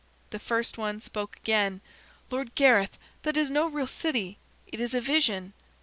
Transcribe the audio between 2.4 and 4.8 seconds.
Gareth, that is no real city. It